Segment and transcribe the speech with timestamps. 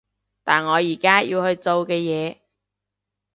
[0.43, 2.39] 但我而家要去做嘅嘢